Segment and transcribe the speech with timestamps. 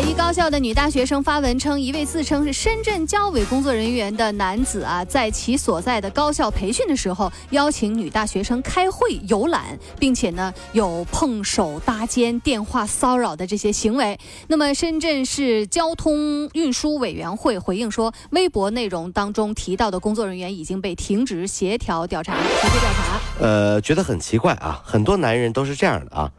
[0.00, 14.16] 一高校的女大学生发文称，一位自称是深圳交委工作人员的男子啊，在其所在的高校培训的时候，邀请女大学生开会游览，并且呢有碰手搭肩、电话骚扰的这些行为。
[14.46, 23.20] 那么，深圳市交通运输委员会回应说，微博内容当中提到的工作人员已经被停职协调调查，协调调查。
[23.40, 26.30] 呃，觉得很奇怪啊，很多男人都是这样的啊。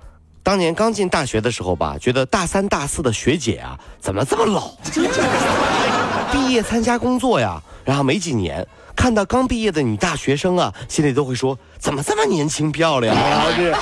[0.49, 4.71] 当年刚进大学的时候吧，觉得大三大四的学姐啊，怎么这么老？
[6.33, 13.45] 毕业参加工作呀，然后没几年，看到刚毕业的女大学生啊，心里都会说，怎么这么年轻漂亮啊？
[13.55, 13.77] 这，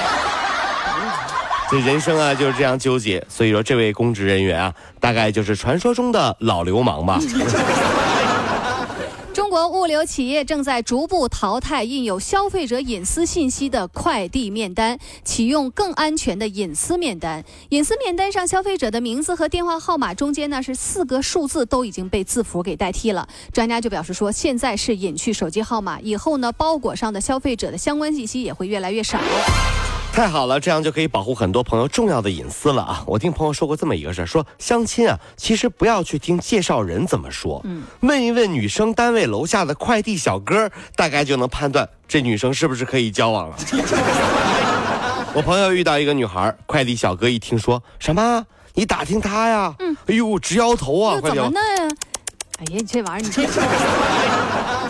[1.72, 3.26] 这人生啊就是这样纠结。
[3.30, 7.18] 所以说，这位公职人员啊，大概就是传说中的老流氓吧。
[9.66, 17.46] 物流企业正在逐步淘汰印有消费者隐私信息的快递面单，启用更安全的隐私面单。
[17.70, 23.26] 隐私面单上消费者的名字和电话号码中间呢是四个数字都已经被字符给代替了。
[23.54, 29.18] 专家就表示说，现在是隐去手机号码，以后呢包裹上的消费者的相关信息也会越来越少。
[30.18, 33.04] 太好了，这样就可以保护很多朋友重要的隐私了啊！
[33.06, 43.56] 我听朋友说过这么一个事儿，说相亲啊，其实不要去听介绍人怎么说，嗯，问一问女生单位楼下的快递小哥，大概就能判断这女生是不是可以交往了。
[45.36, 49.76] 我朋友遇到一个女孩，快递小哥一听说什么，你打听她呀？
[49.78, 51.22] 嗯，哎呦，直摇头啊！
[51.22, 51.60] 怎么呢？
[52.58, 53.48] 哎呀，你这玩意儿，你这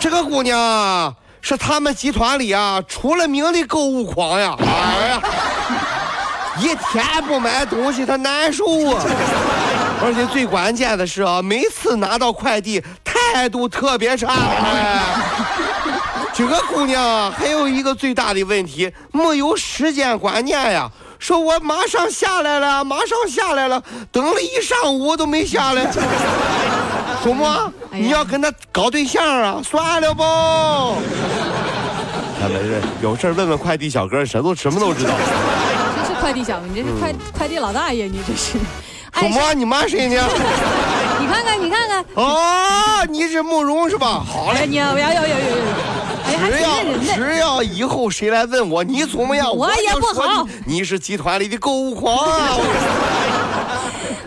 [0.00, 1.14] 这个姑娘。
[1.40, 4.54] 是他们集团里啊出了名的购物狂呀！
[4.58, 5.22] 哎呀，
[6.60, 9.02] 一天不买东西他难受啊！
[10.02, 14.28] 而且最关键的是啊，每次拿到快递态度特别差。
[14.28, 15.02] 哎，
[16.34, 20.90] 这个姑娘还有一个最大的问题，没有时间观念呀。
[21.18, 23.82] 说我马上下来了，马上下来了，
[24.12, 25.90] 等了一上午都没下来。
[27.22, 27.72] 说么？
[27.92, 29.60] 你要跟他搞对象啊？
[29.62, 30.22] 算了不。
[32.40, 35.10] 他们是有事问问快递小哥，什么都什么都知道。
[36.00, 38.58] 这是快递小哥，你这是快快递老大爷，你这是。
[39.18, 39.52] 说么？
[39.54, 40.22] 你骂谁呢？
[41.18, 42.04] 你看看，你看看。
[42.14, 44.22] 哦，你是慕容是吧？
[44.24, 44.64] 好嘞。
[44.66, 45.34] 你要要要要要。
[46.28, 50.46] 只要只要以后谁来问我你怎么样，我也不好。
[50.66, 52.50] 你是集团里的购物狂啊！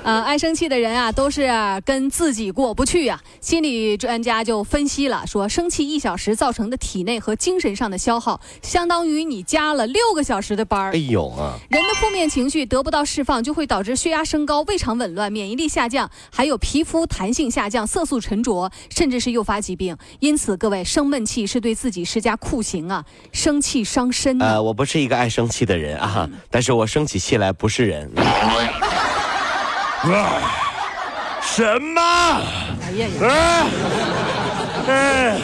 [0.04, 1.48] 呃，爱生气的人啊，都是
[1.86, 3.22] 跟自己过不去呀。
[3.40, 10.92] 心理专家就分析了，说生气一小时造成的体内和精神上的消耗，相当于你加了六个小时的班儿。
[10.94, 11.54] 哎呦啊！
[11.70, 19.96] 人的负面情绪得不到释放，就会导致血压升高、胃肠紊乱、免疫力下降，还有皮肤弹性下降、色素沉着，甚至是诱发疾病。
[20.20, 23.06] 因此，各位生闷气是对自己施加酷刑啊！
[23.32, 24.40] 生气伤身。
[24.40, 28.10] 呃，我不是一个爱生气的人啊，但是我生起气来不是人。
[30.04, 30.58] 啊！
[31.42, 32.02] 什么？
[32.02, 33.68] 哎呀呀！
[34.88, 35.38] 哎，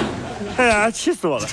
[0.58, 1.46] 哎呀，气死我了！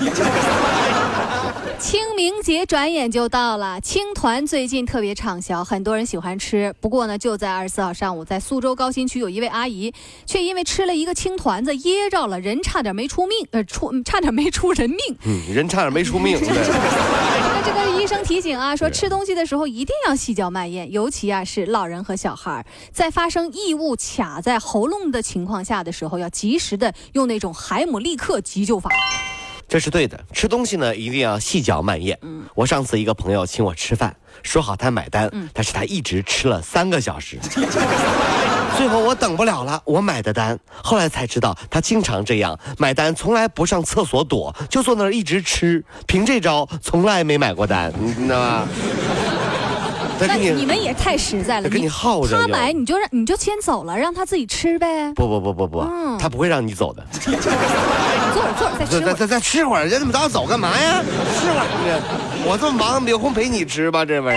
[1.79, 6.75] 清明节转眼就到了，青团最近特别畅销，很多人喜欢吃。
[6.81, 9.93] 不过呢，就在二十四号上午，在苏州高新区有一位阿姨，
[10.25, 14.99] 却因为吃了一个青团子噎着了，人差点没出命，呃，出差点没出人命。
[15.25, 16.39] 嗯，人差点没出命。
[17.65, 28.91] 这个医生提醒啊，说吃东西的时候一定要细嚼慢咽，尤其啊是老人和小孩，在发生异物卡在喉咙的情况下的时候，要及时的用那种海姆立克急救法。
[29.75, 32.17] 这是对的，吃东西呢一定要细嚼慢咽。
[32.23, 34.15] 嗯，我上次一个朋友请我吃饭，
[34.45, 37.41] 说好他买单，但是他一直吃了三个小时。
[38.79, 40.57] 最后我等不了了，我买的单。
[40.81, 45.85] 后来才知道，他经常这样买单，从来不上厕所躲，就坐那儿一直吃。
[46.07, 48.69] 凭这招，从来没买过单，你知道吗？
[50.27, 52.41] 那你们也太实在了，跟你耗着。
[52.41, 55.13] 他买你就让你就先走了，让他自己吃呗。
[55.15, 55.87] 不不不不不，
[56.19, 57.05] 他不会让你走的。
[58.35, 59.01] 坐会儿坐会儿再吃。
[59.01, 61.03] 再再再吃会儿，人这么早走干嘛呀？
[61.39, 61.67] 吃会儿，
[62.47, 64.37] 我这么忙，有空陪你吃吧，这不是？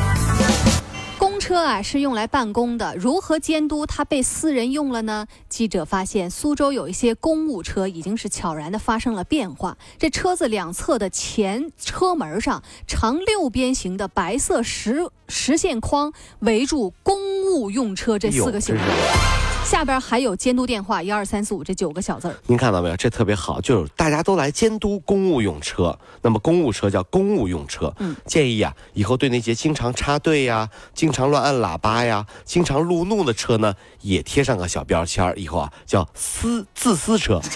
[1.51, 5.27] 车啊是用来办公的，如何监督它被私人用了呢？
[5.49, 9.77] 记者发现，苏州有一些公务车已经是悄然的发生了变化。
[9.97, 17.17] 这车子两侧的前车门上，长六边形的白色实实线框围住“公
[17.51, 18.87] 务用车”这四个形状。
[19.63, 22.97] 下边还有监督电话一二三四五这九个小字儿，您看到没有？
[22.97, 25.97] 这特别好，就是大家都来监督公务用车。
[26.21, 27.91] 那么公务车叫公务用车。
[27.99, 37.39] 嗯，建议啊，以后对那些经常插队呀、经常乱按喇叭呀、经常路怒的车呢，也贴上个小标签儿，以后啊叫私自私车。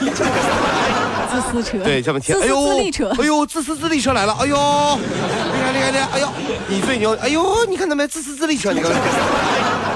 [1.28, 1.84] 自私车。
[1.84, 2.34] 对，下面贴。
[2.34, 3.10] 哎呦，自立车。
[3.20, 4.34] 哎呦，自私自利车来了。
[4.40, 6.10] 哎呦，厉害厉害厉害！
[6.14, 6.30] 哎呦，
[6.70, 7.14] 你最牛。
[7.18, 8.08] 哎呦，你看到没？
[8.08, 8.90] 自私自利车，你看。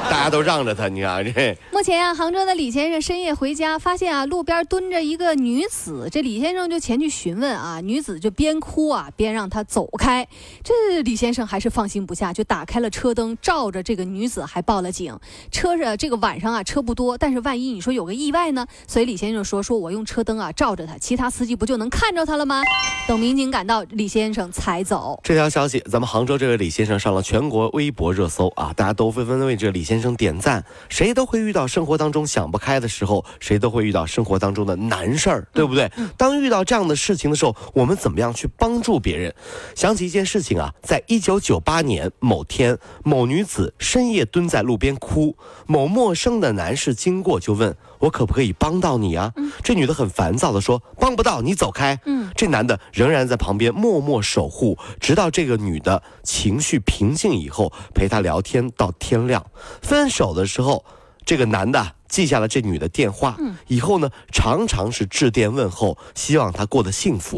[0.09, 1.55] 大家都让着他，你看这。
[1.71, 6.07] 目前啊，杭州的李先生深夜回家，发现啊，路边蹲着一个女子。
[6.11, 10.27] 这李先生就前去询问啊，女子就边哭啊边让他走开。
[10.63, 15.17] 这李先生还是放心不下，就打开了车灯，照着这个女子，还报了警。
[15.51, 18.67] 车上这个晚上啊，车不多，但是万一你说有个意外呢？
[18.85, 22.61] 所以李先生说：“说我用车灯啊照着他，其他司机不就能看着他了吗？”
[23.07, 25.19] 等民警赶到，李先生才走。
[25.23, 30.09] 这条消息，咱们杭州这位李先生上了全国微博热搜啊，大家都纷纷为这李先生。
[30.19, 35.91] 点赞，谁都会遇到生当中想不开的时候，谁都会遇到生活当中的难事儿，对不对？
[36.17, 39.33] 当遇到这样的事情的时候，我们怎么样去帮助别人？
[39.75, 45.35] 想起一件事情啊，在一九九八年某天，某女子深夜蹲在路边哭，
[45.67, 47.75] 某陌生的男士经过就问。
[47.99, 49.33] 我可不可以帮到你啊？
[49.61, 59.45] 这女的很烦躁地说：“帮不到，你走开。”嗯，这男的仍然在旁边默默守护，直到这个女的情绪平静以后，陪她聊天到天亮。
[59.81, 60.85] 分手的时候，
[61.29, 63.37] 这个男的记下了这女的电话，
[63.67, 67.37] 以后呢，常常是致电问候，希望她过得幸福。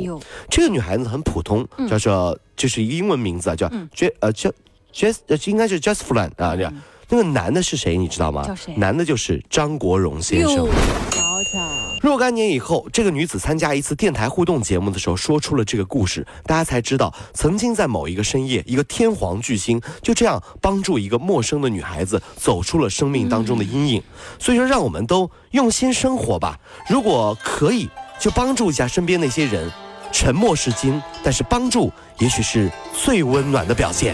[0.50, 4.50] 这个女孩子很普通，叫做就是一个英文名字啊，叫 J 呃叫
[4.94, 6.74] Jes 呃应该是 Just f l a n 啊这样。
[7.12, 7.98] 那个男的是谁？
[7.98, 8.42] 你知道吗？
[8.48, 8.74] 叫谁？
[8.78, 10.66] 男的就是张国荣先生。
[11.12, 11.60] 瞧瞧，
[12.02, 24.02] 若干年以后，这个女子参加一次电台互动节目的时候，说出了这个故事，大家才知道，曾经在某一个深夜，一个天皇巨星就这样帮助一个陌生的女孩子走出了生命当中的阴影。
[24.40, 26.58] 所以说，让我们都用心生活吧。
[26.88, 29.70] 如果可以，就帮助一下身边那些人。
[30.14, 34.14] 沉默是金，但是帮助也许是最温暖的表现。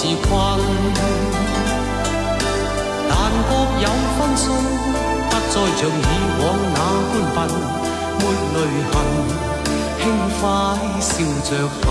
[0.00, 0.32] 自困，
[3.06, 3.12] 但
[3.50, 3.86] 各有
[4.16, 4.42] 分数，
[5.28, 6.02] 不再像以
[6.40, 6.78] 往那
[7.12, 7.38] 般笨，
[8.18, 8.20] 没
[8.54, 8.56] 泪
[8.90, 8.92] 痕，
[10.00, 10.02] 轻
[10.40, 10.42] 快
[11.00, 11.12] 笑
[11.44, 11.50] 着
[11.84, 11.86] 行。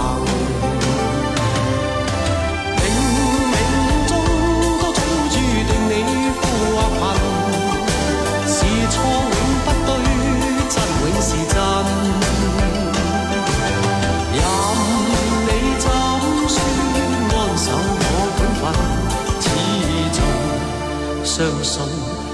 [21.40, 21.82] 相信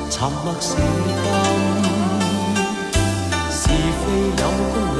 [0.09, 0.81] 沉默是金，
[3.51, 4.03] 是非
[4.41, 4.43] 有
[4.73, 4.99] 公理，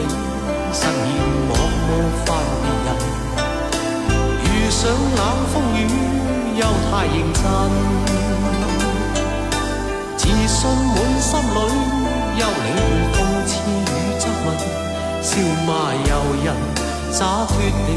[0.72, 1.90] 失言莫冒
[2.24, 2.28] 犯
[2.62, 2.88] 别人。
[4.44, 5.20] 遇上冷
[5.52, 5.90] 风雨，
[6.56, 7.42] 又太认真，
[10.18, 11.58] 自信满心里，
[12.38, 12.78] 休理会
[13.12, 14.48] 讽刺与质问，
[15.24, 15.28] 笑
[15.66, 16.12] 骂由
[16.44, 16.48] 人，
[17.12, 17.90] 洒脱地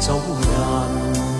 [0.00, 1.33] 做人。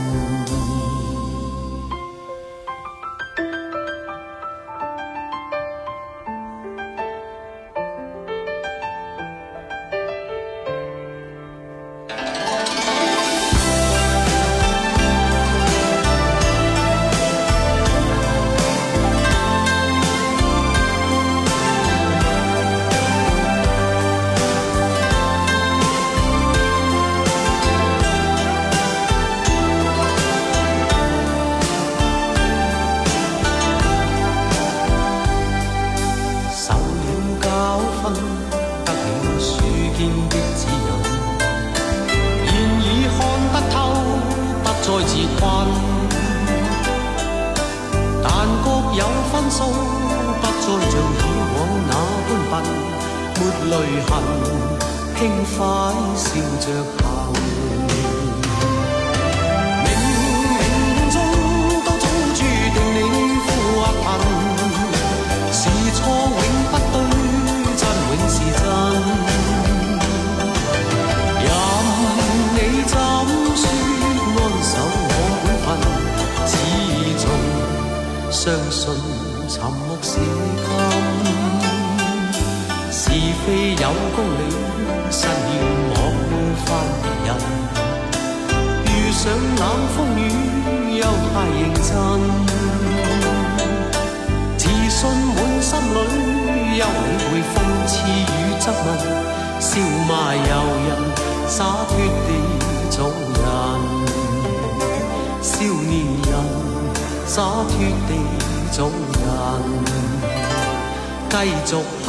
[53.36, 53.40] 没
[53.70, 53.74] 泪
[54.06, 54.12] 痕，
[55.16, 55.20] 轻
[55.56, 55.58] 快
[56.16, 56.26] 笑
[56.60, 56.66] 着
[57.02, 57.63] 行。
[83.46, 84.40] 非有公理，
[85.10, 85.28] 實要
[85.90, 85.94] 莫
[86.64, 86.66] 犯
[87.02, 87.28] 別人。
[88.86, 89.22] 遇上
[89.60, 90.20] 冷風雨，
[90.96, 91.86] 又太認真。
[94.56, 94.98] 自信
[95.34, 95.96] 滿心裏，
[96.78, 97.54] 休理會諷
[97.86, 98.82] 刺與質問，
[99.60, 99.68] 笑
[100.08, 100.50] 罵由
[100.88, 100.90] 人，
[101.46, 101.92] 洒脱
[102.26, 102.28] 地
[102.88, 103.42] 做人。
[105.42, 105.92] 少年
[106.30, 106.32] 人，
[107.26, 107.36] 洒
[107.68, 107.72] 脱
[108.08, 108.10] 地
[108.72, 108.88] 做
[109.20, 109.22] 人，
[111.28, 111.36] 繼
[111.66, 111.70] 續
[112.06, 112.08] 行，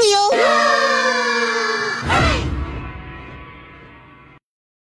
[0.00, 0.69] 等你哦。